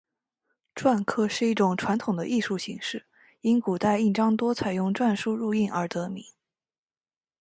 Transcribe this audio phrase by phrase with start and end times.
[0.73, 3.05] 篆刻是一种传统的艺术形式，
[3.41, 6.25] 因古代印章多采用篆书入印而得名。